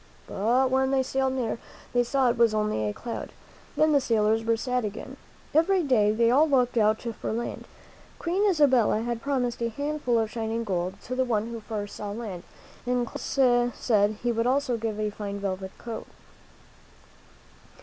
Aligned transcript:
"But 0.27 0.71
when 0.71 0.89
they 0.89 1.03
sailed 1.03 1.33
near, 1.33 1.59
they 1.93 2.03
saw 2.03 2.31
it 2.31 2.35
was 2.39 2.55
only 2.55 2.89
a 2.89 2.91
cloud. 2.91 3.29
Then 3.75 3.91
the 3.91 4.01
sailors 4.01 4.43
were 4.43 4.57
sad 4.57 4.83
again. 4.83 5.15
Every 5.53 5.83
day 5.83 6.11
they 6.11 6.31
all 6.31 6.49
looked 6.49 6.75
out 6.75 7.03
for 7.03 7.31
land. 7.31 7.67
Queen 8.17 8.41
Isabella 8.49 9.01
had 9.03 9.21
promised 9.21 9.61
a 9.61 9.69
handful 9.69 10.17
of 10.17 10.31
shining 10.31 10.63
gold 10.63 10.99
to 11.03 11.13
the 11.13 11.23
one 11.23 11.51
who 11.51 11.59
first 11.59 11.95
saw 11.97 12.09
land, 12.13 12.41
and 12.87 13.05
Columbus 13.05 13.75
said 13.79 14.17
he 14.23 14.31
would 14.31 14.47
also 14.47 14.75
give 14.75 14.99
a 14.99 15.11
fine 15.11 15.39
velvet 15.39 15.77
coat. 15.77 16.07